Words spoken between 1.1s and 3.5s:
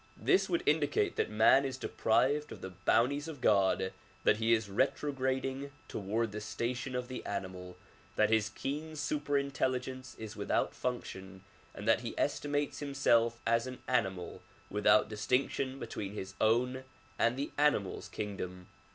that man is deprived of the bounties of